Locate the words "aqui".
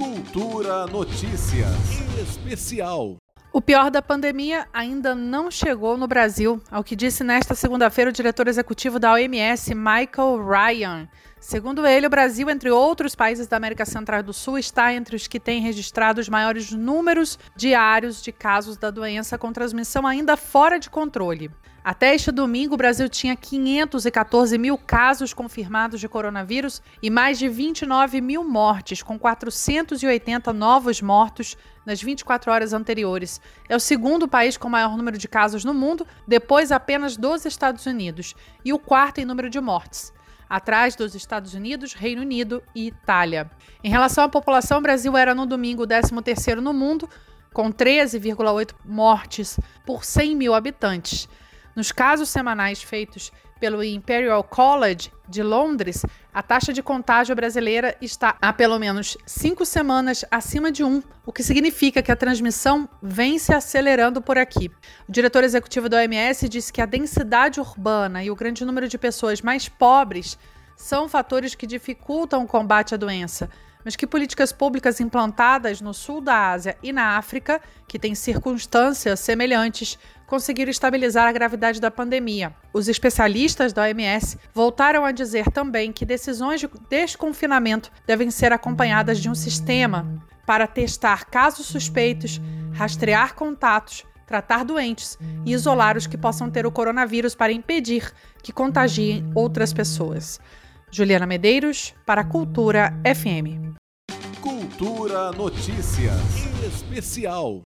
64.36-64.70